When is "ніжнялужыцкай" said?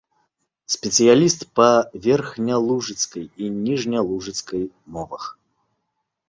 3.67-4.63